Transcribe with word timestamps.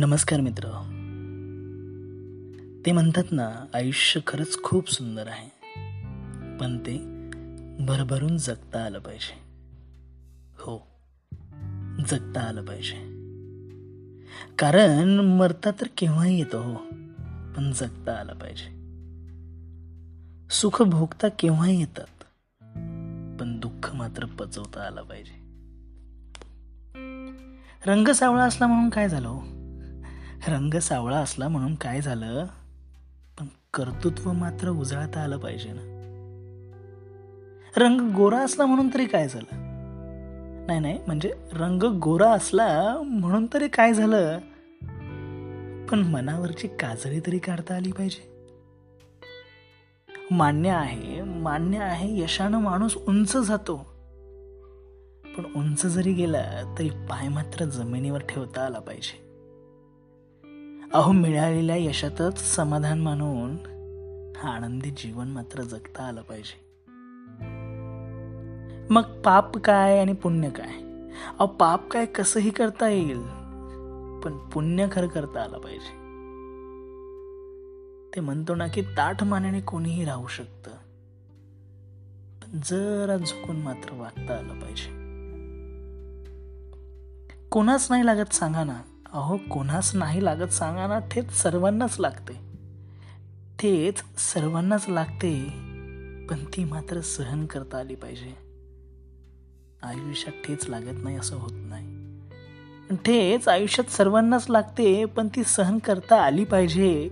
नमस्कार 0.00 0.40
मित्र. 0.40 0.64
ते 2.86 2.92
म्हणतात 2.92 3.22
ना 3.30 3.66
आयुष्य 3.74 4.20
खरंच 4.26 4.62
खूप 4.62 4.90
सुंदर 4.90 5.28
आहे. 5.28 5.48
पण 6.58 6.78
ते 6.78 6.98
भरभरून 7.84 8.38
जगता 8.38 8.84
आलं 8.84 8.98
पाहिजे. 8.98 9.38
हो 10.58 10.88
जगता 12.08 12.40
आलं 12.40 12.64
पाहिजे. 12.64 12.96
कारण 14.58 15.08
मरता 15.08 15.70
तर 15.70 15.86
केव्हाही 15.96 16.38
येतो 16.38 16.62
हो 16.62 16.74
पण 17.56 17.72
जगता 17.74 18.20
आलं 18.20 18.34
पाहिजे. 18.34 18.70
सुख 20.50 20.82
भोगता 20.82 21.28
केव्हाही 21.28 21.80
येतात 21.80 22.24
पण 23.40 23.60
दुःख 23.60 23.94
मात्र 23.94 24.26
पचवता 24.26 24.86
आलं 24.86 25.02
पाहिजे. 25.02 25.48
रंग 27.86 28.08
सावळा 28.08 28.44
असला 28.44 28.66
म्हणून 28.66 28.90
काय 28.90 29.08
झालं 29.08 29.28
हो? 29.28 29.57
रंग 30.48 30.78
सावळा 30.78 31.16
असला 31.16 31.48
म्हणून 31.48 31.74
काय 31.74 32.00
झालं? 32.00 32.46
पण 33.38 33.46
कर्तृत्व 33.74 34.32
मात्र 34.32 34.68
उजळता 34.68 35.20
आलं 35.20 35.38
पाहिजे 35.38 35.68
ना. 35.72 35.94
रंग 37.76 38.12
गोरा 38.12 38.38
असला 38.38 38.66
म्हणून 38.66 38.88
तरी 38.94 39.06
काय 39.06 39.28
झालं? 39.28 39.68
नाही 40.66 40.80
नाही 40.80 40.98
म्हणजे 41.06 41.32
रंग 41.52 41.82
गोरा 41.82 42.30
असला 42.32 42.98
म्हणून 43.04 43.46
तरी 43.54 43.68
काय 43.68 43.94
झालं? 43.94 44.38
पण 45.86 45.98
मनावरची 45.98 46.68
काजळी 46.68 47.20
तरी 47.20 47.38
काढता 47.38 47.74
आली 47.74 47.92
पाहिजे. 47.92 48.38
मान्य 50.30 50.70
आहे 50.70 51.22
मान्य 51.22 51.78
आहे 51.78 52.20
यशानं 52.20 52.58
माणूस 52.58 52.96
उंच 52.96 53.36
जातो. 53.36 53.76
पण 55.36 55.42
उंच 55.56 55.86
जरी 55.86 56.12
गेला 56.12 56.74
तरी 56.78 56.90
पाय 56.90 57.28
मात्र 57.28 57.64
जमिनीवर 57.64 58.20
ठेवता 58.28 58.66
आला 58.66 58.78
पाहिजे. 58.78 59.27
अहो 60.94 61.12
मिळालेल्या 61.12 61.76
यशातच 61.76 62.56
समाधान 62.56 63.00
मानून 63.00 63.56
आनंदी 64.46 64.90
जीवन 64.90 65.28
मात्र 65.28 65.62
जगता 65.62 66.04
आलं 66.04 66.22
पाहिजे. 66.22 66.68
मग 68.90 69.02
पाप 69.02 69.58
काय 69.58 69.98
आणि 69.98 70.12
पुण्य 70.12 70.50
काय? 70.50 70.72
अहो 71.38 71.46
पाप 71.46 71.88
काय 71.88 72.06
कसंही 72.06 72.50
करता 72.50 72.88
येईल 72.88 73.20
पण 74.24 74.36
पुण्य 74.52 74.86
खरं 74.92 75.06
करता 75.06 75.42
आलं 75.42 75.58
पाहिजे. 75.58 75.90
ते 78.14 78.20
म्हणतो 78.20 78.54
ना 78.54 78.66
की 78.66 78.82
ताठ 78.82 79.24
मानेने 79.24 79.60
कोणीही 79.60 80.04
राहू 80.04 80.26
शकतं 80.26 80.70
पण 82.42 82.60
जरा 82.64 83.16
झुकून 83.16 83.56
मात्र 83.56 83.94
वागता 83.94 84.38
आलं 84.38 84.60
पाहिजे. 84.60 84.98
कोणाच 87.50 87.86
नाही 87.90 88.06
लागत 88.06 88.32
सांगा 88.32 88.64
ना 88.64 88.80
अहो 89.12 89.36
कोणास 89.36 89.94
नाही 89.94 90.24
लागत 90.24 90.48
सांगा 90.48 90.86
ना 90.86 90.98
ठेच 90.98 91.32
सर्वांनाच 91.32 92.00
लागते. 92.00 92.40
तेच 93.62 94.02
सर्वांनाच 94.18 94.88
लागते 94.88 95.48
पण 96.30 96.44
ती 96.44 96.64
मात्र 96.64 97.00
सहन 97.00 97.46
करता 97.46 97.78
आली 97.78 97.94
पाहिजे. 97.94 98.34
आयुष्यात 99.82 100.44
ठेच 100.44 100.68
लागत 100.68 101.02
नाही 101.02 101.16
असं 101.16 101.36
होत 101.36 101.52
नाही. 101.54 102.16
ठेच 102.96 103.48
आयुष्यात 103.48 103.90
सर्वांनाच 103.90 104.50
लागते 104.50 105.04
पण 105.04 105.28
ती 105.28 105.44
सहन 105.44 105.78
करता 105.78 106.22
आली 106.22 106.44
पाहिजे. 106.44 107.10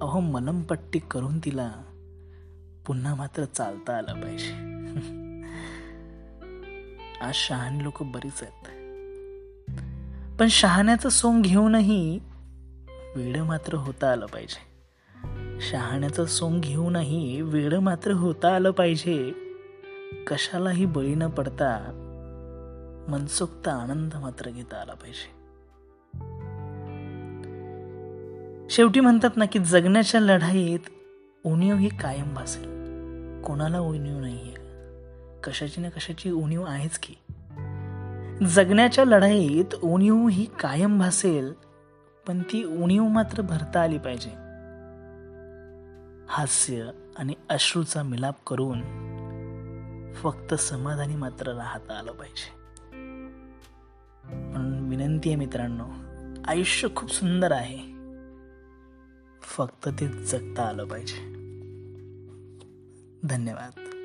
अहो 0.00 0.20
मलमपट्टी 0.20 0.98
करून 0.98 1.38
तिला 1.38 1.72
पुन्हा 2.86 3.14
मात्र 3.14 3.44
चालता 3.44 3.98
आलं 3.98 4.20
पाहिजे. 4.20 4.50
आज 7.20 7.34
शहाणी 7.34 7.84
लोक 7.84 8.02
बरीच 8.02 8.42
आहेत. 8.42 8.79
पण 10.40 10.48
शहाण्याचं 10.48 11.08
सोंग 11.08 11.42
घेऊनही 11.42 12.20
वेड 13.16 13.36
मात्र 13.36 13.74
होता 13.74 14.12
आलं 14.12 14.26
पाहिजे. 14.26 14.60
शहाण्याचं 15.60 16.24
सोंग 16.24 16.60
घेऊनही 16.60 17.40
वेड 17.42 17.74
मात्र 17.74 18.10
होता 18.10 18.54
आलं 18.54 18.70
पाहिजे. 18.70 19.32
कशालाही 20.26 20.86
बळी 20.86 21.14
न 21.14 21.26
पडता 21.26 21.92
मनसोक्त 23.08 23.68
आनंद 23.68 24.16
मात्र 24.16 24.50
घेता 24.50 24.76
आला 24.76 24.94
पाहिजे. 24.94 25.30
शेवटी 28.70 29.00
म्हणतात 29.00 29.36
ना 29.36 29.44
की 29.44 29.58
जगण्याच्या 29.58 30.20
लढाईत 30.20 30.80
उणीव 31.44 31.76
ही 31.76 31.88
कायम 31.88 32.34
भासेल. 32.34 32.64
कोणाला 33.42 33.80
उणीव 33.80 34.20
नाहीये. 34.20 34.54
कशाची 35.44 35.80
ना 35.80 35.88
कशाची 35.88 36.30
उणीव 36.30 36.62
आहेच 36.62 36.98
की. 36.98 37.14
जगण्याच्या 38.48 39.04
लढाईत 39.04 39.74
उणीव 39.74 40.28
ही 40.28 40.44
कायम 40.44 40.98
भासेल 40.98 41.52
पण 42.26 42.42
ती 42.42 42.64
उणीव 42.64 43.04
मात्र 43.04 43.42
भरता 43.42 43.82
आली 43.82 43.98
पाहिजे. 43.98 44.30
हास्य 46.28 46.90
आणि 47.16 47.34
अश्रूचा 47.48 48.02
मिलाप 48.02 48.44
करून 48.46 48.80
फक्त 50.12 50.54
समाधानी 50.54 51.16
मात्र 51.16 51.54
राहता 51.54 51.98
आलं 51.98 52.12
पाहिजे. 52.12 52.60
म्हणून 54.34 54.88
विनंती 54.88 55.28
आहे 55.28 55.36
मित्रांनो 55.36 55.84
आयुष्य 56.46 56.88
खूप 56.96 57.10
सुंदर 57.10 57.52
आहे 57.52 57.78
फक्त 59.42 59.88
ते 59.88 60.08
जगता 60.08 60.62
आलं 60.62 60.84
पाहिजे. 60.84 61.30
धन्यवाद. 63.24 63.99